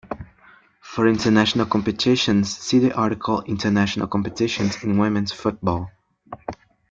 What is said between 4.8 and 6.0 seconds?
in women's football".